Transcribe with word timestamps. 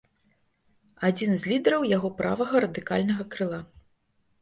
Адзін 1.09 1.35
з 1.43 1.53
лідараў 1.53 1.87
яго 1.97 2.09
правага 2.23 2.55
радыкальнага 2.67 3.23
крыла. 3.37 3.65